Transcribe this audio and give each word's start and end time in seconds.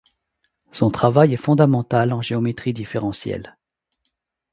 Son 0.71 0.89
travail 0.89 1.31
est 1.35 1.37
fondamental 1.37 2.11
en 2.11 2.23
géométrie 2.23 2.73
différentielle. 2.73 3.55